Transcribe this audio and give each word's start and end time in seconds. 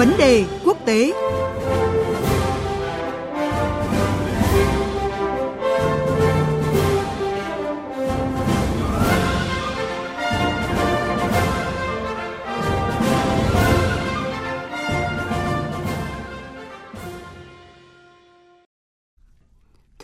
Vấn 0.00 0.12
đề 0.18 0.44
quốc 0.64 0.76
tế. 0.84 1.12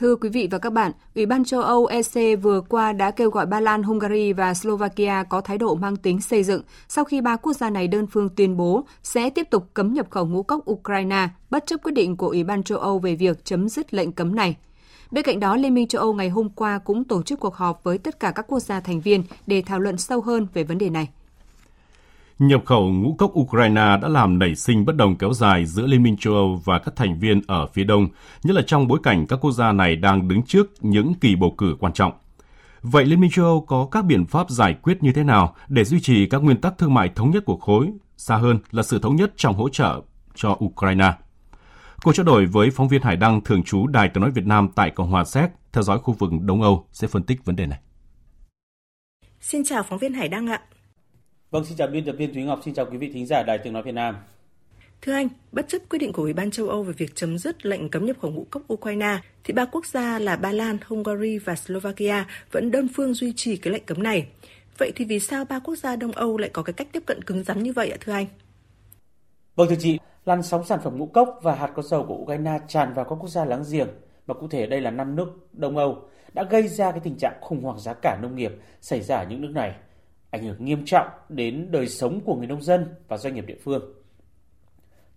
Thưa 0.07 0.17
quý 0.17 0.29
vị 0.29 0.49
và 0.51 0.59
các 0.59 0.73
bạn, 0.73 0.93
Ủy 1.15 1.27
ban 1.27 1.45
châu 1.45 1.63
Âu 1.63 1.87
EC 1.87 2.43
vừa 2.43 2.61
qua 2.61 2.93
đã 2.93 3.11
kêu 3.11 3.31
gọi 3.31 3.47
Ba 3.47 3.61
Lan, 3.61 3.83
Hungary 3.83 4.33
và 4.33 4.55
Slovakia 4.55 5.25
có 5.29 5.41
thái 5.41 5.59
độ 5.59 5.75
mang 5.75 5.97
tính 5.97 6.21
xây 6.21 6.43
dựng 6.43 6.63
sau 6.89 7.05
khi 7.05 7.21
ba 7.21 7.37
quốc 7.37 7.53
gia 7.53 7.71
này 7.71 7.89
đơn 7.89 8.07
phương 8.07 8.29
tuyên 8.29 8.57
bố 8.57 8.85
sẽ 9.03 9.31
tiếp 9.31 9.51
tục 9.51 9.71
cấm 9.75 9.95
nhập 9.95 10.07
khẩu 10.11 10.27
ngũ 10.27 10.43
cốc 10.43 10.71
Ukraine 10.71 11.29
bất 11.51 11.67
chấp 11.67 11.83
quyết 11.83 11.93
định 11.93 12.17
của 12.17 12.29
Ủy 12.29 12.45
ban 12.45 12.63
châu 12.63 12.79
Âu 12.79 12.99
về 12.99 13.15
việc 13.15 13.45
chấm 13.45 13.69
dứt 13.69 13.95
lệnh 13.95 14.13
cấm 14.13 14.35
này. 14.35 14.57
Bên 15.11 15.25
cạnh 15.25 15.41
đó, 15.41 15.57
Liên 15.57 15.75
minh 15.75 15.89
châu 15.89 16.03
Âu 16.03 16.15
ngày 16.15 16.29
hôm 16.29 16.51
qua 16.51 16.79
cũng 16.79 17.05
tổ 17.05 17.23
chức 17.23 17.41
cuộc 17.41 17.55
họp 17.55 17.85
với 17.85 17.99
tất 17.99 18.21
cả 18.21 18.31
các 18.31 18.47
quốc 18.49 18.61
gia 18.61 18.81
thành 18.81 19.01
viên 19.01 19.23
để 19.47 19.63
thảo 19.67 19.81
luận 19.81 19.99
sâu 19.99 20.21
hơn 20.21 20.47
về 20.55 20.65
vấn 20.65 20.79
đề 20.79 20.91
này. 20.91 21.09
Nhập 22.39 22.63
khẩu 22.65 22.93
ngũ 22.93 23.15
cốc 23.19 23.33
Ukraine 23.39 23.97
đã 24.03 24.09
làm 24.09 24.39
nảy 24.39 24.55
sinh 24.55 24.85
bất 24.85 24.97
đồng 24.97 25.17
kéo 25.17 25.33
dài 25.33 25.67
giữa 25.67 25.87
Liên 25.87 26.03
minh 26.03 26.17
châu 26.17 26.35
Âu 26.35 26.63
và 26.65 26.79
các 26.79 26.97
thành 26.97 27.19
viên 27.19 27.41
ở 27.47 27.67
phía 27.67 27.85
đông, 27.85 28.09
nhất 28.43 28.57
là 28.57 28.63
trong 28.67 28.89
bối 28.89 28.99
cảnh 29.03 29.27
các 29.27 29.37
quốc 29.37 29.53
gia 29.53 29.73
này 29.73 29.97
đang 29.97 30.29
đứng 30.29 30.43
trước 30.43 30.67
những 30.81 31.15
kỳ 31.15 31.37
bầu 31.37 31.55
cử 31.59 31.77
quan 31.81 31.93
trọng. 31.93 32.13
Vậy 32.83 33.05
Liên 33.05 33.21
minh 33.21 33.31
châu 33.31 33.45
Âu 33.45 33.61
có 33.61 33.89
các 33.91 34.05
biện 34.05 34.27
pháp 34.27 34.51
giải 34.51 34.75
quyết 34.83 35.03
như 35.03 35.13
thế 35.13 35.25
nào 35.25 35.55
để 35.69 35.85
duy 35.85 36.01
trì 36.01 36.27
các 36.27 36.43
nguyên 36.43 36.61
tắc 36.61 36.79
thương 36.79 36.95
mại 36.95 37.09
thống 37.09 37.31
nhất 37.31 37.45
của 37.45 37.57
khối, 37.57 37.93
xa 38.17 38.37
hơn 38.37 38.59
là 38.71 38.83
sự 38.83 38.99
thống 38.99 39.17
nhất 39.17 39.33
trong 39.37 39.55
hỗ 39.55 39.69
trợ 39.69 40.01
cho 40.35 40.57
Ukraine? 40.65 41.13
Cuộc 42.03 42.13
trao 42.13 42.27
đổi 42.27 42.47
với 42.47 42.71
phóng 42.71 42.89
viên 42.89 43.03
Hải 43.03 43.17
Đăng 43.17 43.41
thường 43.41 43.63
trú 43.63 43.87
Đài 43.87 44.09
tiếng 44.09 44.23
nói 44.23 44.31
Việt 44.31 44.47
Nam 44.47 44.69
tại 44.75 44.91
Cộng 44.91 45.11
hòa 45.11 45.25
Séc 45.25 45.51
theo 45.73 45.83
dõi 45.83 45.99
khu 45.99 46.15
vực 46.15 46.31
Đông 46.41 46.63
Âu 46.63 46.87
sẽ 46.93 47.09
phân 47.09 47.23
tích 47.23 47.45
vấn 47.45 47.57
đề 47.57 47.67
này. 47.67 47.79
Xin 49.41 49.65
chào 49.65 49.83
phóng 49.83 49.99
viên 49.99 50.13
Hải 50.13 50.29
Đăng 50.29 50.47
ạ. 50.47 50.61
Vâng, 51.51 51.65
xin 51.65 51.77
chào 51.77 51.89
biên 51.89 52.05
tập 52.05 52.15
viên 52.19 52.35
Thúy 52.35 52.43
Ngọc, 52.43 52.61
xin 52.65 52.75
chào 52.75 52.87
quý 52.91 52.99
vị 52.99 53.11
thính 53.13 53.27
giả 53.27 53.43
Đài 53.43 53.59
Tiếng 53.59 53.73
Nói 53.73 53.83
Việt 53.83 53.95
Nam. 53.95 54.17
Thưa 55.03 55.13
anh, 55.13 55.29
bất 55.53 55.69
chấp 55.69 55.79
quyết 55.89 55.99
định 55.99 56.13
của 56.13 56.23
Ủy 56.23 56.33
ban 56.33 56.51
châu 56.51 56.69
Âu 56.69 56.83
về 56.83 56.93
việc 56.93 57.15
chấm 57.15 57.39
dứt 57.39 57.67
lệnh 57.67 57.89
cấm 57.89 58.07
nhập 58.07 58.17
khẩu 58.23 58.31
ngũ 58.31 58.47
cốc 58.51 58.63
Ukraine, 58.73 59.19
thì 59.45 59.55
ba 59.55 59.65
quốc 59.65 59.87
gia 59.87 60.19
là 60.19 60.37
Ba 60.37 60.53
Lan, 60.53 60.79
Hungary 60.87 61.39
và 61.39 61.55
Slovakia 61.57 62.25
vẫn 62.53 62.71
đơn 62.71 62.89
phương 62.95 63.15
duy 63.15 63.33
trì 63.37 63.57
cái 63.57 63.73
lệnh 63.73 63.85
cấm 63.85 64.03
này. 64.03 64.27
Vậy 64.79 64.93
thì 64.97 65.05
vì 65.05 65.21
sao 65.21 65.45
ba 65.45 65.59
quốc 65.59 65.77
gia 65.77 65.97
Đông 65.97 66.13
Âu 66.13 66.39
lại 66.39 66.51
có 66.53 66.63
cái 66.63 66.73
cách 66.73 66.89
tiếp 66.93 67.03
cận 67.07 67.23
cứng 67.23 67.45
rắn 67.45 67.63
như 67.63 67.73
vậy 67.73 67.91
ạ 67.91 67.97
thưa 68.01 68.13
anh? 68.13 68.27
Vâng 69.57 69.69
thưa 69.69 69.77
chị, 69.79 69.99
làn 70.25 70.43
sóng 70.43 70.65
sản 70.65 70.81
phẩm 70.85 70.99
ngũ 70.99 71.07
cốc 71.07 71.41
và 71.43 71.55
hạt 71.55 71.71
có 71.75 71.83
dầu 71.83 72.05
của 72.09 72.15
Ukraine 72.15 72.59
tràn 72.69 72.95
vào 72.95 73.05
các 73.05 73.15
quốc 73.15 73.29
gia 73.29 73.45
láng 73.45 73.65
giềng, 73.73 73.89
mà 74.27 74.35
cụ 74.35 74.49
thể 74.49 74.67
đây 74.67 74.81
là 74.81 74.91
năm 74.91 75.17
nước 75.17 75.29
Đông 75.53 75.77
Âu, 75.77 76.09
đã 76.33 76.43
gây 76.51 76.69
ra 76.69 76.91
cái 76.91 77.01
tình 77.05 77.17
trạng 77.19 77.39
khủng 77.41 77.63
hoảng 77.63 77.79
giá 77.79 77.95
cả 78.03 78.19
nông 78.23 78.37
nghiệp 78.37 78.53
xảy 78.81 79.01
ra 79.01 79.17
ở 79.17 79.27
những 79.29 79.41
nước 79.41 79.51
này 79.55 79.75
ảnh 80.31 80.45
hưởng 80.45 80.65
nghiêm 80.65 80.85
trọng 80.85 81.07
đến 81.29 81.69
đời 81.71 81.89
sống 81.89 82.21
của 82.21 82.35
người 82.35 82.47
nông 82.47 82.63
dân 82.63 82.95
và 83.09 83.17
doanh 83.17 83.35
nghiệp 83.35 83.45
địa 83.47 83.59
phương. 83.65 83.95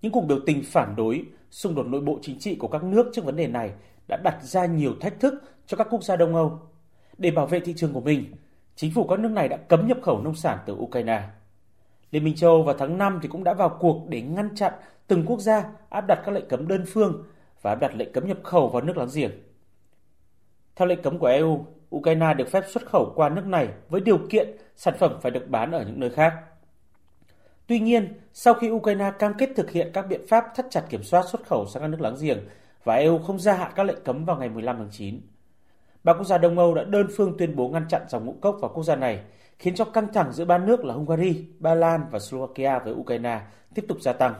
Những 0.01 0.11
cuộc 0.11 0.21
biểu 0.21 0.39
tình 0.45 0.63
phản 0.63 0.95
đối, 0.95 1.23
xung 1.51 1.75
đột 1.75 1.87
nội 1.87 2.01
bộ 2.01 2.19
chính 2.21 2.39
trị 2.39 2.55
của 2.55 2.67
các 2.67 2.83
nước 2.83 3.11
trước 3.13 3.25
vấn 3.25 3.35
đề 3.35 3.47
này 3.47 3.71
đã 4.07 4.17
đặt 4.23 4.43
ra 4.43 4.65
nhiều 4.65 4.93
thách 5.01 5.19
thức 5.19 5.33
cho 5.67 5.77
các 5.77 5.87
quốc 5.89 6.03
gia 6.03 6.15
Đông 6.15 6.35
Âu. 6.35 6.59
Để 7.17 7.31
bảo 7.31 7.45
vệ 7.45 7.59
thị 7.59 7.73
trường 7.77 7.93
của 7.93 8.01
mình, 8.01 8.33
chính 8.75 8.91
phủ 8.91 9.07
các 9.07 9.19
nước 9.19 9.31
này 9.31 9.47
đã 9.47 9.57
cấm 9.57 9.87
nhập 9.87 9.97
khẩu 10.01 10.21
nông 10.21 10.35
sản 10.35 10.59
từ 10.65 10.73
Ukraine. 10.73 11.23
Liên 12.11 12.23
minh 12.23 12.35
châu 12.35 12.49
Âu 12.49 12.63
vào 12.63 12.75
tháng 12.77 12.97
5 12.97 13.19
thì 13.21 13.27
cũng 13.27 13.43
đã 13.43 13.53
vào 13.53 13.77
cuộc 13.79 14.05
để 14.09 14.21
ngăn 14.21 14.55
chặn 14.55 14.73
từng 15.07 15.25
quốc 15.25 15.39
gia 15.39 15.71
áp 15.89 16.05
đặt 16.07 16.21
các 16.25 16.31
lệnh 16.31 16.47
cấm 16.47 16.67
đơn 16.67 16.83
phương 16.87 17.23
và 17.61 17.71
áp 17.71 17.75
đặt 17.75 17.95
lệnh 17.95 18.11
cấm 18.11 18.27
nhập 18.27 18.37
khẩu 18.43 18.67
vào 18.67 18.81
nước 18.81 18.97
láng 18.97 19.09
giềng. 19.13 19.31
Theo 20.75 20.87
lệnh 20.87 21.01
cấm 21.01 21.19
của 21.19 21.27
EU, 21.27 21.65
Ukraine 21.95 22.33
được 22.33 22.47
phép 22.51 22.63
xuất 22.67 22.85
khẩu 22.85 23.13
qua 23.15 23.29
nước 23.29 23.45
này 23.45 23.67
với 23.89 24.01
điều 24.01 24.17
kiện 24.29 24.57
sản 24.75 24.93
phẩm 24.99 25.19
phải 25.21 25.31
được 25.31 25.49
bán 25.49 25.71
ở 25.71 25.83
những 25.83 25.99
nơi 25.99 26.09
khác. 26.09 26.33
Tuy 27.67 27.79
nhiên, 27.79 28.13
sau 28.33 28.53
khi 28.53 28.69
Ukraine 28.69 29.11
cam 29.19 29.33
kết 29.33 29.49
thực 29.55 29.71
hiện 29.71 29.91
các 29.93 30.01
biện 30.01 30.27
pháp 30.27 30.45
thắt 30.55 30.65
chặt 30.69 30.83
kiểm 30.89 31.03
soát 31.03 31.25
xuất 31.31 31.47
khẩu 31.47 31.65
sang 31.65 31.81
các 31.81 31.87
nước 31.87 32.01
láng 32.01 32.15
giềng 32.21 32.39
và 32.83 32.95
EU 32.95 33.17
không 33.17 33.39
gia 33.39 33.53
hạn 33.53 33.71
các 33.75 33.83
lệnh 33.83 34.03
cấm 34.05 34.25
vào 34.25 34.37
ngày 34.37 34.49
15 34.49 34.77
tháng 34.77 34.89
9, 34.91 35.21
ba 36.03 36.13
quốc 36.13 36.23
gia 36.23 36.37
Đông 36.37 36.59
Âu 36.59 36.73
đã 36.73 36.83
đơn 36.83 37.07
phương 37.17 37.37
tuyên 37.37 37.55
bố 37.55 37.69
ngăn 37.69 37.87
chặn 37.87 38.01
dòng 38.09 38.25
ngũ 38.25 38.35
cốc 38.41 38.57
vào 38.61 38.71
quốc 38.73 38.83
gia 38.83 38.95
này, 38.95 39.19
khiến 39.59 39.75
cho 39.75 39.85
căng 39.85 40.13
thẳng 40.13 40.31
giữa 40.31 40.45
ba 40.45 40.57
nước 40.57 40.85
là 40.85 40.93
Hungary, 40.93 41.45
Ba 41.59 41.75
Lan 41.75 42.01
và 42.11 42.19
Slovakia 42.19 42.79
với 42.79 42.93
Ukraine 42.93 43.41
tiếp 43.75 43.85
tục 43.87 44.01
gia 44.01 44.13
tăng. 44.13 44.33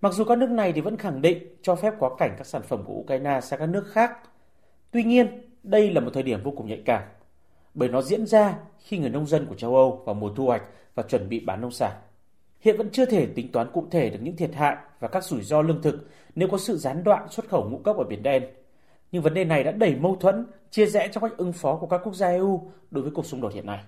Mặc 0.00 0.12
dù 0.12 0.24
các 0.24 0.38
nước 0.38 0.50
này 0.50 0.72
thì 0.72 0.80
vẫn 0.80 0.96
khẳng 0.96 1.22
định 1.22 1.56
cho 1.62 1.74
phép 1.74 1.94
quá 1.98 2.10
cảnh 2.18 2.34
các 2.38 2.46
sản 2.46 2.62
phẩm 2.62 2.82
của 2.86 2.94
Ukraine 2.94 3.40
sang 3.40 3.58
các 3.58 3.66
nước 3.66 3.84
khác, 3.92 4.18
tuy 4.90 5.04
nhiên 5.04 5.53
đây 5.64 5.90
là 5.90 6.00
một 6.00 6.10
thời 6.14 6.22
điểm 6.22 6.42
vô 6.42 6.50
cùng 6.50 6.68
nhạy 6.68 6.82
cảm, 6.84 7.02
bởi 7.74 7.88
nó 7.88 8.02
diễn 8.02 8.26
ra 8.26 8.58
khi 8.78 8.98
người 8.98 9.10
nông 9.10 9.26
dân 9.26 9.46
của 9.46 9.54
châu 9.54 9.76
Âu 9.76 10.02
vào 10.06 10.14
mùa 10.14 10.34
thu 10.34 10.46
hoạch 10.46 10.62
và 10.94 11.02
chuẩn 11.02 11.28
bị 11.28 11.40
bán 11.40 11.60
nông 11.60 11.70
sản. 11.70 11.92
Hiện 12.60 12.76
vẫn 12.76 12.90
chưa 12.90 13.04
thể 13.04 13.26
tính 13.26 13.52
toán 13.52 13.70
cụ 13.72 13.86
thể 13.90 14.10
được 14.10 14.18
những 14.22 14.36
thiệt 14.36 14.54
hại 14.54 14.76
và 15.00 15.08
các 15.08 15.24
rủi 15.24 15.42
ro 15.42 15.62
lương 15.62 15.82
thực 15.82 16.08
nếu 16.34 16.48
có 16.48 16.58
sự 16.58 16.76
gián 16.76 17.04
đoạn 17.04 17.28
xuất 17.30 17.48
khẩu 17.48 17.68
ngũ 17.70 17.78
cốc 17.78 17.96
ở 17.96 18.04
Biển 18.04 18.22
Đen. 18.22 18.42
Nhưng 19.12 19.22
vấn 19.22 19.34
đề 19.34 19.44
này 19.44 19.64
đã 19.64 19.72
đẩy 19.72 19.94
mâu 19.94 20.16
thuẫn, 20.16 20.46
chia 20.70 20.86
rẽ 20.86 21.08
trong 21.12 21.22
cách 21.22 21.36
ứng 21.36 21.52
phó 21.52 21.76
của 21.76 21.86
các 21.86 22.00
quốc 22.04 22.14
gia 22.14 22.28
EU 22.28 22.70
đối 22.90 23.02
với 23.02 23.12
cuộc 23.14 23.26
xung 23.26 23.40
đột 23.40 23.54
hiện 23.54 23.66
nay. 23.66 23.84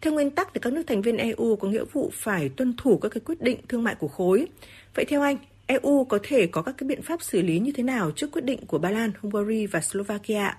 Theo 0.00 0.12
nguyên 0.12 0.30
tắc 0.30 0.54
thì 0.54 0.60
các 0.60 0.72
nước 0.72 0.82
thành 0.86 1.02
viên 1.02 1.16
EU 1.16 1.56
có 1.56 1.68
nghĩa 1.68 1.84
vụ 1.92 2.10
phải 2.12 2.48
tuân 2.48 2.74
thủ 2.76 2.98
các 3.02 3.08
cái 3.08 3.20
quyết 3.20 3.40
định 3.40 3.60
thương 3.68 3.84
mại 3.84 3.94
của 3.94 4.08
khối. 4.08 4.46
Vậy 4.94 5.04
theo 5.08 5.22
anh, 5.22 5.36
EU 5.68 6.04
có 6.04 6.18
thể 6.22 6.46
có 6.46 6.62
các 6.62 6.74
cái 6.78 6.86
biện 6.88 7.02
pháp 7.02 7.22
xử 7.22 7.42
lý 7.42 7.58
như 7.58 7.72
thế 7.74 7.82
nào 7.82 8.10
trước 8.10 8.32
quyết 8.32 8.44
định 8.44 8.66
của 8.66 8.78
Ba 8.78 8.90
Lan, 8.90 9.12
Hungary 9.20 9.66
và 9.66 9.80
Slovakia? 9.80 10.54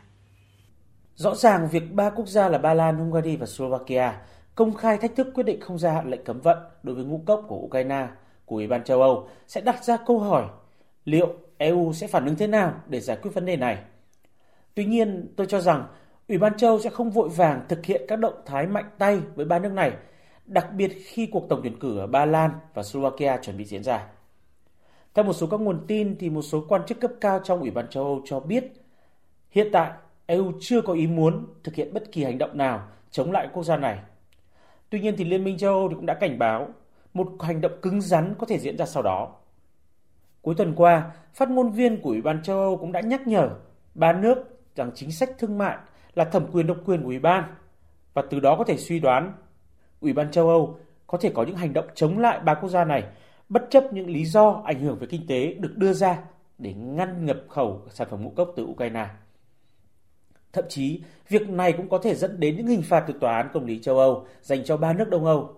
Rõ 1.15 1.35
ràng 1.35 1.67
việc 1.71 1.93
ba 1.93 2.09
quốc 2.09 2.27
gia 2.27 2.49
là 2.49 2.57
Ba 2.57 2.73
Lan, 2.73 2.97
Hungary 2.97 3.35
và 3.35 3.45
Slovakia 3.45 4.11
công 4.55 4.73
khai 4.73 4.97
thách 4.97 5.15
thức 5.15 5.27
quyết 5.33 5.43
định 5.43 5.61
không 5.61 5.79
gia 5.79 5.91
hạn 5.91 6.09
lệnh 6.09 6.23
cấm 6.23 6.41
vận 6.41 6.57
đối 6.83 6.95
với 6.95 7.05
ngũ 7.05 7.23
cốc 7.25 7.45
của 7.47 7.55
Ukraine 7.55 8.07
của 8.45 8.55
Ủy 8.55 8.67
ban 8.67 8.83
châu 8.83 9.01
Âu 9.01 9.29
sẽ 9.47 9.61
đặt 9.61 9.83
ra 9.83 9.97
câu 10.05 10.19
hỏi 10.19 10.45
liệu 11.05 11.33
EU 11.57 11.93
sẽ 11.93 12.07
phản 12.07 12.25
ứng 12.25 12.35
thế 12.35 12.47
nào 12.47 12.73
để 12.87 12.99
giải 12.99 13.17
quyết 13.21 13.31
vấn 13.33 13.45
đề 13.45 13.57
này. 13.57 13.77
Tuy 14.75 14.85
nhiên, 14.85 15.33
tôi 15.37 15.47
cho 15.47 15.61
rằng 15.61 15.87
Ủy 16.27 16.37
ban 16.37 16.57
châu 16.57 16.79
sẽ 16.79 16.89
không 16.89 17.11
vội 17.11 17.29
vàng 17.29 17.65
thực 17.69 17.85
hiện 17.85 18.01
các 18.07 18.19
động 18.19 18.35
thái 18.45 18.67
mạnh 18.67 18.89
tay 18.97 19.19
với 19.35 19.45
ba 19.45 19.59
nước 19.59 19.71
này, 19.71 19.91
đặc 20.45 20.67
biệt 20.73 20.91
khi 21.05 21.25
cuộc 21.25 21.49
tổng 21.49 21.59
tuyển 21.63 21.79
cử 21.79 21.99
ở 21.99 22.07
Ba 22.07 22.25
Lan 22.25 22.51
và 22.73 22.83
Slovakia 22.83 23.37
chuẩn 23.37 23.57
bị 23.57 23.65
diễn 23.65 23.83
ra. 23.83 24.07
Theo 25.13 25.25
một 25.25 25.33
số 25.33 25.47
các 25.47 25.59
nguồn 25.59 25.85
tin 25.87 26.15
thì 26.19 26.29
một 26.29 26.41
số 26.41 26.65
quan 26.69 26.81
chức 26.87 26.99
cấp 26.99 27.11
cao 27.21 27.39
trong 27.43 27.59
Ủy 27.59 27.71
ban 27.71 27.87
châu 27.89 28.03
Âu 28.03 28.21
cho 28.25 28.39
biết 28.39 28.63
hiện 29.51 29.67
tại 29.71 29.91
EU 30.25 30.51
chưa 30.59 30.81
có 30.81 30.93
ý 30.93 31.07
muốn 31.07 31.47
thực 31.63 31.75
hiện 31.75 31.93
bất 31.93 32.11
kỳ 32.11 32.23
hành 32.23 32.37
động 32.37 32.57
nào 32.57 32.87
chống 33.11 33.31
lại 33.31 33.49
quốc 33.53 33.63
gia 33.63 33.77
này. 33.77 33.99
Tuy 34.89 34.99
nhiên 34.99 35.15
thì 35.17 35.23
Liên 35.23 35.43
minh 35.43 35.57
châu 35.57 35.73
Âu 35.73 35.89
cũng 35.89 36.05
đã 36.05 36.13
cảnh 36.13 36.39
báo 36.39 36.67
một 37.13 37.27
hành 37.39 37.61
động 37.61 37.71
cứng 37.81 38.01
rắn 38.01 38.35
có 38.39 38.45
thể 38.45 38.59
diễn 38.59 38.77
ra 38.77 38.85
sau 38.85 39.03
đó. 39.03 39.35
Cuối 40.41 40.55
tuần 40.57 40.73
qua, 40.75 41.11
phát 41.33 41.49
ngôn 41.49 41.71
viên 41.71 42.01
của 42.01 42.09
Ủy 42.09 42.21
ban 42.21 42.43
châu 42.43 42.59
Âu 42.59 42.77
cũng 42.77 42.91
đã 42.91 43.01
nhắc 43.01 43.27
nhở 43.27 43.49
ba 43.95 44.13
nước 44.13 44.37
rằng 44.75 44.91
chính 44.95 45.11
sách 45.11 45.29
thương 45.37 45.57
mại 45.57 45.77
là 46.15 46.25
thẩm 46.25 46.51
quyền 46.51 46.67
độc 46.67 46.77
quyền 46.85 47.01
của 47.01 47.07
Ủy 47.07 47.19
ban 47.19 47.43
và 48.13 48.23
từ 48.29 48.39
đó 48.39 48.55
có 48.57 48.63
thể 48.63 48.77
suy 48.77 48.99
đoán 48.99 49.33
Ủy 50.01 50.13
ban 50.13 50.31
châu 50.31 50.49
Âu 50.49 50.79
có 51.07 51.17
thể 51.17 51.31
có 51.35 51.43
những 51.43 51.55
hành 51.55 51.73
động 51.73 51.85
chống 51.95 52.19
lại 52.19 52.39
ba 52.39 52.53
quốc 52.53 52.69
gia 52.69 52.85
này 52.85 53.03
bất 53.49 53.67
chấp 53.69 53.93
những 53.93 54.09
lý 54.09 54.25
do 54.25 54.61
ảnh 54.65 54.79
hưởng 54.79 54.99
về 54.99 55.07
kinh 55.07 55.27
tế 55.27 55.53
được 55.53 55.77
đưa 55.77 55.93
ra 55.93 56.19
để 56.57 56.73
ngăn 56.73 57.25
nhập 57.25 57.37
khẩu 57.49 57.81
sản 57.89 58.07
phẩm 58.11 58.23
ngũ 58.23 58.29
cốc 58.29 58.53
từ 58.55 58.63
Ukraine. 58.63 59.07
Thậm 60.53 60.65
chí, 60.69 61.01
việc 61.29 61.49
này 61.49 61.73
cũng 61.73 61.89
có 61.89 61.97
thể 61.97 62.15
dẫn 62.15 62.39
đến 62.39 62.57
những 62.57 62.67
hình 62.67 62.81
phạt 62.81 63.03
từ 63.07 63.13
Tòa 63.19 63.37
án 63.37 63.49
Công 63.53 63.65
lý 63.65 63.79
châu 63.79 63.97
Âu 63.99 64.27
dành 64.41 64.63
cho 64.63 64.77
ba 64.77 64.93
nước 64.93 65.09
Đông 65.09 65.25
Âu. 65.25 65.53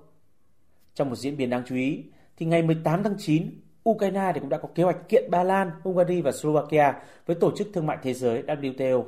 Trong 0.93 1.09
một 1.09 1.15
diễn 1.15 1.38
biến 1.38 1.49
đáng 1.49 1.63
chú 1.67 1.75
ý, 1.75 2.03
thì 2.38 2.45
ngày 2.45 2.61
18 2.61 3.03
tháng 3.03 3.15
9, 3.17 3.61
Ukraine 3.89 4.31
thì 4.33 4.39
cũng 4.39 4.49
đã 4.49 4.57
có 4.57 4.69
kế 4.75 4.83
hoạch 4.83 5.09
kiện 5.09 5.31
Ba 5.31 5.44
Lan, 5.44 5.71
Hungary 5.83 6.21
và 6.21 6.31
Slovakia 6.31 6.94
với 7.25 7.35
Tổ 7.35 7.51
chức 7.55 7.67
Thương 7.73 7.85
mại 7.85 7.97
Thế 8.03 8.13
giới 8.13 8.44
WTO 8.44 9.03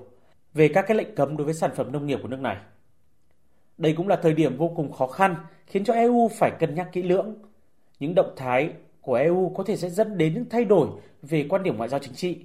về 0.53 0.67
các 0.73 0.85
cái 0.87 0.97
lệnh 0.97 1.15
cấm 1.15 1.37
đối 1.37 1.45
với 1.45 1.53
sản 1.53 1.71
phẩm 1.75 1.91
nông 1.91 2.05
nghiệp 2.05 2.19
của 2.21 2.27
nước 2.27 2.39
này. 2.39 2.57
Đây 3.77 3.93
cũng 3.97 4.07
là 4.07 4.15
thời 4.15 4.33
điểm 4.33 4.57
vô 4.57 4.73
cùng 4.75 4.91
khó 4.91 5.07
khăn 5.07 5.35
khiến 5.65 5.83
cho 5.83 5.93
EU 5.93 6.29
phải 6.39 6.51
cân 6.59 6.75
nhắc 6.75 6.89
kỹ 6.91 7.03
lưỡng 7.03 7.35
những 8.03 8.15
động 8.15 8.33
thái 8.37 8.69
của 9.01 9.13
EU 9.13 9.53
có 9.57 9.63
thể 9.63 9.77
sẽ 9.77 9.89
dẫn 9.89 10.17
đến 10.17 10.33
những 10.33 10.49
thay 10.49 10.65
đổi 10.65 10.87
về 11.21 11.45
quan 11.49 11.63
điểm 11.63 11.77
ngoại 11.77 11.89
giao 11.89 11.99
chính 11.99 12.13
trị, 12.13 12.37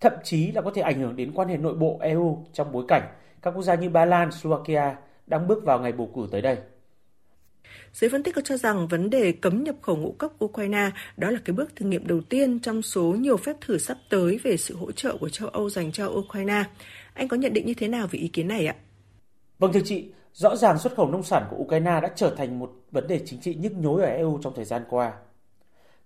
thậm 0.00 0.12
chí 0.24 0.52
là 0.52 0.62
có 0.62 0.70
thể 0.74 0.82
ảnh 0.82 1.00
hưởng 1.00 1.16
đến 1.16 1.32
quan 1.34 1.48
hệ 1.48 1.56
nội 1.56 1.74
bộ 1.74 1.98
EU 2.00 2.44
trong 2.52 2.72
bối 2.72 2.84
cảnh 2.88 3.02
các 3.42 3.50
quốc 3.50 3.62
gia 3.62 3.74
như 3.74 3.90
Ba 3.90 4.04
Lan, 4.04 4.32
Slovakia 4.32 4.96
đang 5.26 5.46
bước 5.48 5.64
vào 5.64 5.80
ngày 5.80 5.92
bầu 5.92 6.10
cử 6.14 6.28
tới 6.32 6.42
đây. 6.42 6.56
Giới 7.92 8.10
phân 8.10 8.22
tích 8.22 8.34
có 8.34 8.40
cho 8.44 8.56
rằng 8.56 8.88
vấn 8.88 9.10
đề 9.10 9.32
cấm 9.32 9.64
nhập 9.64 9.74
khẩu 9.82 9.96
ngũ 9.96 10.14
cốc 10.18 10.44
Ukraine 10.44 10.90
đó 11.16 11.30
là 11.30 11.38
cái 11.44 11.54
bước 11.54 11.76
thử 11.76 11.86
nghiệm 11.86 12.06
đầu 12.06 12.20
tiên 12.20 12.60
trong 12.60 12.82
số 12.82 13.02
nhiều 13.02 13.36
phép 13.36 13.56
thử 13.60 13.78
sắp 13.78 13.96
tới 14.10 14.38
về 14.42 14.56
sự 14.56 14.76
hỗ 14.76 14.92
trợ 14.92 15.16
của 15.20 15.28
châu 15.28 15.48
Âu 15.48 15.70
dành 15.70 15.92
cho 15.92 16.06
Ukraine. 16.08 16.64
Anh 17.14 17.28
có 17.28 17.36
nhận 17.36 17.52
định 17.52 17.66
như 17.66 17.74
thế 17.74 17.88
nào 17.88 18.06
về 18.10 18.18
ý 18.18 18.28
kiến 18.28 18.48
này 18.48 18.66
ạ? 18.66 18.74
Vâng 19.58 19.72
thưa 19.72 19.80
chị, 19.84 20.06
Rõ 20.34 20.56
ràng 20.56 20.78
xuất 20.78 20.94
khẩu 20.94 21.10
nông 21.10 21.22
sản 21.22 21.46
của 21.50 21.56
Ukraine 21.56 22.00
đã 22.00 22.10
trở 22.14 22.34
thành 22.36 22.58
một 22.58 22.72
vấn 22.90 23.06
đề 23.06 23.20
chính 23.26 23.40
trị 23.40 23.54
nhức 23.54 23.72
nhối 23.72 24.02
ở 24.02 24.08
EU 24.08 24.38
trong 24.42 24.52
thời 24.56 24.64
gian 24.64 24.84
qua. 24.90 25.12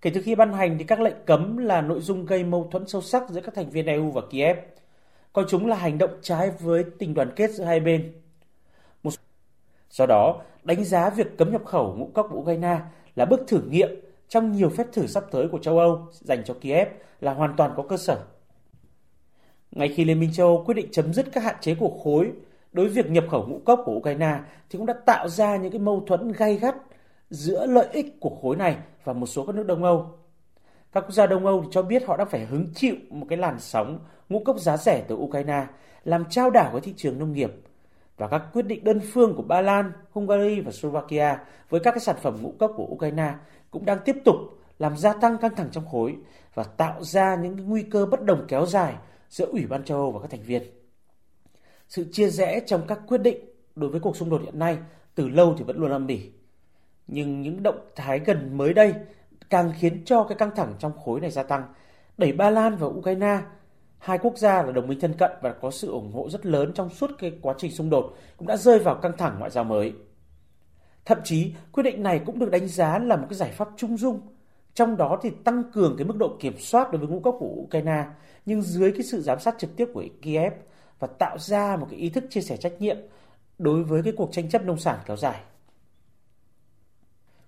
Kể 0.01 0.11
từ 0.13 0.21
khi 0.21 0.35
ban 0.35 0.53
hành 0.53 0.77
thì 0.77 0.83
các 0.83 0.99
lệnh 0.99 1.15
cấm 1.25 1.57
là 1.57 1.81
nội 1.81 2.01
dung 2.01 2.25
gây 2.25 2.43
mâu 2.43 2.67
thuẫn 2.71 2.87
sâu 2.87 3.01
sắc 3.01 3.29
giữa 3.29 3.41
các 3.41 3.55
thành 3.55 3.69
viên 3.69 3.85
EU 3.85 4.11
và 4.11 4.21
Kiev, 4.29 4.57
coi 5.33 5.45
chúng 5.49 5.67
là 5.67 5.75
hành 5.75 5.97
động 5.97 6.09
trái 6.21 6.51
với 6.59 6.83
tình 6.99 7.13
đoàn 7.13 7.31
kết 7.35 7.51
giữa 7.51 7.63
hai 7.63 7.79
bên. 7.79 8.13
Một... 9.03 9.13
Do 9.89 10.05
đó, 10.05 10.41
đánh 10.63 10.83
giá 10.83 11.09
việc 11.09 11.37
cấm 11.37 11.51
nhập 11.51 11.65
khẩu 11.65 11.95
ngũ 11.95 12.09
cốc 12.13 12.27
của 12.31 12.37
Ukraine 12.37 12.79
là 13.15 13.25
bước 13.25 13.39
thử 13.47 13.61
nghiệm 13.61 13.89
trong 14.27 14.51
nhiều 14.51 14.69
phép 14.69 14.87
thử 14.93 15.07
sắp 15.07 15.23
tới 15.31 15.47
của 15.51 15.59
châu 15.59 15.79
Âu 15.79 16.07
dành 16.11 16.43
cho 16.45 16.53
Kiev 16.61 16.87
là 17.21 17.33
hoàn 17.33 17.55
toàn 17.55 17.73
có 17.77 17.83
cơ 17.83 17.97
sở. 17.97 18.25
Ngay 19.71 19.89
khi 19.95 20.05
Liên 20.05 20.19
minh 20.19 20.33
châu 20.33 20.47
Âu 20.47 20.63
quyết 20.65 20.73
định 20.73 20.87
chấm 20.91 21.13
dứt 21.13 21.25
các 21.31 21.43
hạn 21.43 21.55
chế 21.61 21.75
của 21.75 21.99
khối 22.03 22.31
đối 22.71 22.85
với 22.85 23.03
việc 23.03 23.11
nhập 23.11 23.23
khẩu 23.31 23.45
ngũ 23.47 23.59
cốc 23.65 23.81
của 23.85 23.91
Ukraine 23.91 24.39
thì 24.69 24.77
cũng 24.77 24.85
đã 24.85 24.93
tạo 25.05 25.29
ra 25.29 25.55
những 25.55 25.71
cái 25.71 25.79
mâu 25.79 26.03
thuẫn 26.07 26.31
gay 26.31 26.55
gắt 26.55 26.75
giữa 27.29 27.65
lợi 27.65 27.87
ích 27.91 28.19
của 28.19 28.37
khối 28.41 28.55
này 28.55 28.77
và 29.03 29.13
một 29.13 29.25
số 29.25 29.45
các 29.45 29.55
nước 29.55 29.63
Đông 29.63 29.83
Âu. 29.83 30.19
Các 30.91 31.01
quốc 31.01 31.11
gia 31.11 31.27
Đông 31.27 31.45
Âu 31.45 31.65
cho 31.71 31.81
biết 31.81 32.05
họ 32.07 32.17
đang 32.17 32.29
phải 32.29 32.45
hứng 32.45 32.73
chịu 32.75 32.95
một 33.09 33.25
cái 33.29 33.37
làn 33.37 33.59
sóng 33.59 33.99
ngũ 34.29 34.43
cốc 34.45 34.59
giá 34.59 34.77
rẻ 34.77 35.03
từ 35.07 35.15
Ukraine 35.15 35.65
làm 36.03 36.25
trao 36.29 36.49
đảo 36.49 36.69
với 36.71 36.81
thị 36.81 36.93
trường 36.97 37.19
nông 37.19 37.33
nghiệp 37.33 37.51
và 38.17 38.27
các 38.27 38.41
quyết 38.53 38.65
định 38.65 38.83
đơn 38.83 38.99
phương 39.13 39.35
của 39.35 39.41
Ba 39.41 39.61
Lan, 39.61 39.91
Hungary 40.11 40.59
và 40.59 40.71
Slovakia 40.71 41.37
với 41.69 41.79
các 41.79 41.91
cái 41.91 41.99
sản 41.99 42.15
phẩm 42.21 42.37
ngũ 42.41 42.53
cốc 42.59 42.73
của 42.75 42.85
Ukraine 42.85 43.33
cũng 43.71 43.85
đang 43.85 43.99
tiếp 44.05 44.15
tục 44.25 44.35
làm 44.79 44.97
gia 44.97 45.13
tăng 45.13 45.37
căng 45.37 45.55
thẳng 45.55 45.69
trong 45.71 45.87
khối 45.87 46.15
và 46.53 46.63
tạo 46.63 47.03
ra 47.03 47.35
những 47.35 47.69
nguy 47.69 47.83
cơ 47.83 48.05
bất 48.05 48.23
đồng 48.23 48.45
kéo 48.47 48.65
dài 48.65 48.93
giữa 49.29 49.45
Ủy 49.45 49.65
ban 49.65 49.83
châu 49.83 49.97
Âu 49.97 50.11
và 50.11 50.19
các 50.19 50.31
thành 50.31 50.43
viên. 50.43 50.78
Sự 51.89 52.05
chia 52.11 52.29
rẽ 52.29 52.59
trong 52.65 52.81
các 52.87 52.99
quyết 53.07 53.21
định 53.21 53.37
đối 53.75 53.89
với 53.89 53.99
cuộc 53.99 54.15
xung 54.15 54.29
đột 54.29 54.41
hiện 54.41 54.59
nay 54.59 54.77
từ 55.15 55.29
lâu 55.29 55.55
thì 55.57 55.63
vẫn 55.63 55.77
luôn 55.77 55.91
âm 55.91 56.07
ỉ. 56.07 56.31
Nhưng 57.07 57.41
những 57.41 57.63
động 57.63 57.79
thái 57.95 58.19
gần 58.19 58.57
mới 58.57 58.73
đây 58.73 58.93
càng 59.49 59.73
khiến 59.79 60.05
cho 60.05 60.23
cái 60.23 60.37
căng 60.37 60.55
thẳng 60.55 60.73
trong 60.79 60.91
khối 60.97 61.19
này 61.19 61.31
gia 61.31 61.43
tăng, 61.43 61.63
đẩy 62.17 62.31
Ba 62.31 62.49
Lan 62.49 62.75
và 62.75 62.87
Ukraine 62.87 63.39
hai 63.97 64.17
quốc 64.17 64.37
gia 64.37 64.63
là 64.63 64.71
đồng 64.71 64.87
minh 64.87 64.99
thân 64.99 65.13
cận 65.13 65.31
và 65.41 65.53
có 65.53 65.71
sự 65.71 65.91
ủng 65.91 66.13
hộ 66.13 66.29
rất 66.29 66.45
lớn 66.45 66.71
trong 66.75 66.89
suốt 66.89 67.11
cái 67.19 67.31
quá 67.41 67.53
trình 67.57 67.71
xung 67.71 67.89
đột 67.89 68.17
cũng 68.37 68.47
đã 68.47 68.57
rơi 68.57 68.79
vào 68.79 68.95
căng 68.95 69.17
thẳng 69.17 69.35
ngoại 69.39 69.51
giao 69.51 69.63
mới. 69.63 69.93
Thậm 71.05 71.17
chí, 71.23 71.53
quyết 71.71 71.83
định 71.83 72.03
này 72.03 72.21
cũng 72.25 72.39
được 72.39 72.51
đánh 72.51 72.67
giá 72.67 72.99
là 72.99 73.15
một 73.15 73.25
cái 73.29 73.37
giải 73.37 73.51
pháp 73.51 73.69
trung 73.77 73.97
dung, 73.97 74.21
trong 74.73 74.97
đó 74.97 75.19
thì 75.21 75.29
tăng 75.43 75.63
cường 75.71 75.95
cái 75.97 76.07
mức 76.07 76.17
độ 76.17 76.37
kiểm 76.39 76.57
soát 76.57 76.91
đối 76.91 76.99
với 76.99 77.07
ngũ 77.07 77.19
cốc 77.19 77.35
của 77.39 77.53
Ukraine, 77.55 78.05
nhưng 78.45 78.61
dưới 78.61 78.91
cái 78.91 79.03
sự 79.03 79.21
giám 79.21 79.39
sát 79.39 79.55
trực 79.57 79.75
tiếp 79.75 79.87
của 79.93 80.03
Kiev 80.21 80.53
và 80.99 81.07
tạo 81.07 81.37
ra 81.37 81.77
một 81.77 81.87
cái 81.89 81.99
ý 81.99 82.09
thức 82.09 82.23
chia 82.29 82.41
sẻ 82.41 82.57
trách 82.57 82.73
nhiệm 82.79 82.97
đối 83.57 83.83
với 83.83 84.03
cái 84.03 84.13
cuộc 84.17 84.29
tranh 84.31 84.49
chấp 84.49 84.65
nông 84.65 84.77
sản 84.77 84.99
kéo 85.05 85.17
dài. 85.17 85.41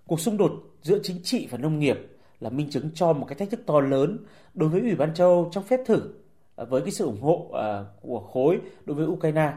Cuộc 0.07 0.19
xung 0.19 0.37
đột 0.37 0.51
giữa 0.81 0.99
chính 1.03 1.23
trị 1.23 1.47
và 1.51 1.57
nông 1.57 1.79
nghiệp 1.79 1.97
là 2.39 2.49
minh 2.49 2.69
chứng 2.69 2.89
cho 2.93 3.13
một 3.13 3.25
cái 3.29 3.35
thách 3.35 3.49
thức 3.49 3.59
to 3.65 3.79
lớn 3.79 4.17
đối 4.53 4.69
với 4.69 4.81
Ủy 4.81 4.95
ban 4.95 5.13
châu 5.13 5.29
Âu 5.29 5.49
trong 5.51 5.63
phép 5.63 5.79
thử 5.85 6.13
à, 6.55 6.65
với 6.65 6.81
cái 6.81 6.91
sự 6.91 7.05
ủng 7.05 7.21
hộ 7.21 7.49
à, 7.53 7.85
của 8.01 8.19
khối 8.19 8.59
đối 8.85 8.97
với 8.97 9.05
Ukraine. 9.05 9.53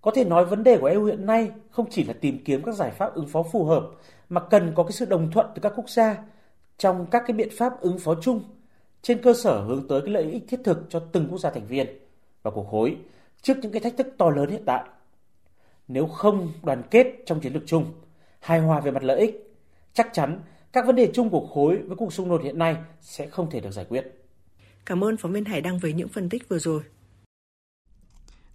Có 0.00 0.10
thể 0.10 0.24
nói 0.24 0.44
vấn 0.44 0.64
đề 0.64 0.78
của 0.78 0.86
EU 0.86 1.04
hiện 1.04 1.26
nay 1.26 1.50
không 1.70 1.90
chỉ 1.90 2.04
là 2.04 2.14
tìm 2.20 2.44
kiếm 2.44 2.62
các 2.62 2.74
giải 2.74 2.90
pháp 2.90 3.14
ứng 3.14 3.28
phó 3.28 3.42
phù 3.42 3.64
hợp, 3.64 3.90
mà 4.28 4.40
cần 4.40 4.72
có 4.74 4.82
cái 4.82 4.92
sự 4.92 5.04
đồng 5.04 5.30
thuận 5.30 5.46
từ 5.54 5.60
các 5.60 5.72
quốc 5.76 5.90
gia 5.90 6.24
trong 6.78 7.06
các 7.10 7.22
cái 7.26 7.36
biện 7.36 7.48
pháp 7.58 7.80
ứng 7.80 7.98
phó 7.98 8.14
chung 8.22 8.42
trên 9.02 9.22
cơ 9.22 9.34
sở 9.34 9.64
hướng 9.64 9.88
tới 9.88 10.00
cái 10.00 10.10
lợi 10.10 10.24
ích 10.24 10.44
thiết 10.48 10.60
thực 10.64 10.86
cho 10.88 11.00
từng 11.12 11.28
quốc 11.28 11.38
gia 11.38 11.50
thành 11.50 11.66
viên 11.66 12.01
và 12.42 12.50
của 12.50 12.64
khối 12.64 12.96
trước 13.42 13.54
những 13.62 13.72
cái 13.72 13.80
thách 13.80 13.96
thức 13.96 14.14
to 14.18 14.30
lớn 14.30 14.50
hiện 14.50 14.62
tại. 14.66 14.84
Nếu 15.88 16.06
không 16.06 16.52
đoàn 16.62 16.82
kết 16.90 17.06
trong 17.26 17.40
chiến 17.40 17.52
lược 17.52 17.62
chung, 17.66 17.92
hài 18.40 18.60
hòa 18.60 18.80
về 18.80 18.90
mặt 18.90 19.02
lợi 19.02 19.20
ích, 19.20 19.54
chắc 19.92 20.08
chắn 20.12 20.40
các 20.72 20.86
vấn 20.86 20.96
đề 20.96 21.10
chung 21.14 21.30
của 21.30 21.46
khối 21.46 21.76
với 21.76 21.96
cuộc 21.96 22.12
xung 22.12 22.28
đột 22.28 22.42
hiện 22.42 22.58
nay 22.58 22.76
sẽ 23.00 23.26
không 23.26 23.50
thể 23.50 23.60
được 23.60 23.70
giải 23.70 23.84
quyết. 23.88 24.04
Cảm 24.86 25.04
ơn 25.04 25.16
phóng 25.16 25.32
viên 25.32 25.44
Hải 25.44 25.60
Đăng 25.60 25.78
với 25.78 25.92
những 25.92 26.08
phân 26.08 26.28
tích 26.28 26.48
vừa 26.48 26.58
rồi. 26.58 26.82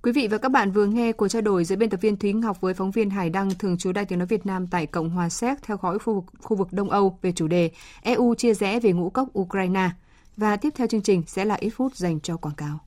Quý 0.01 0.11
vị 0.11 0.27
và 0.27 0.37
các 0.37 0.49
bạn 0.49 0.71
vừa 0.71 0.85
nghe 0.85 1.11
cuộc 1.11 1.27
trao 1.27 1.41
đổi 1.41 1.63
giữa 1.63 1.75
biên 1.75 1.89
tập 1.89 2.01
viên 2.01 2.17
Thúy 2.17 2.33
Ngọc 2.33 2.61
với 2.61 2.73
phóng 2.73 2.91
viên 2.91 3.09
Hải 3.09 3.29
Đăng 3.29 3.49
thường 3.59 3.77
trú 3.77 3.91
Đài 3.91 4.05
Tiếng 4.05 4.19
nói 4.19 4.25
Việt 4.25 4.45
Nam 4.45 4.67
tại 4.67 4.85
Cộng 4.85 5.09
hòa 5.09 5.29
Séc 5.29 5.61
theo 5.61 5.77
dõi 5.83 5.99
khu 5.99 6.13
vực, 6.13 6.25
khu 6.41 6.57
vực 6.57 6.73
Đông 6.73 6.89
Âu 6.89 7.17
về 7.21 7.31
chủ 7.31 7.47
đề 7.47 7.71
EU 8.01 8.35
chia 8.35 8.53
rẽ 8.53 8.79
về 8.79 8.91
ngũ 8.91 9.09
cốc 9.09 9.39
Ukraine. 9.39 9.89
Và 10.37 10.57
tiếp 10.57 10.69
theo 10.75 10.87
chương 10.87 11.01
trình 11.01 11.23
sẽ 11.27 11.45
là 11.45 11.55
ít 11.55 11.69
phút 11.69 11.95
dành 11.95 12.19
cho 12.19 12.37
quảng 12.37 12.55
cáo. 12.55 12.79